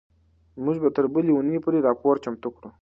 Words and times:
موږ 0.63 0.75
به 0.83 0.89
تر 0.95 1.05
بلې 1.13 1.31
اونۍ 1.35 1.57
پورې 1.63 1.83
راپور 1.87 2.15
چمتو 2.23 2.49
کړو. 2.55 2.69